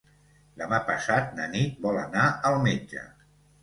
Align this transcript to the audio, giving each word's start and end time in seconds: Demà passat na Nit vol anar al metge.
Demà 0.61 0.79
passat 0.87 1.37
na 1.41 1.47
Nit 1.53 1.79
vol 1.87 2.03
anar 2.09 2.29
al 2.53 2.63
metge. 2.69 3.09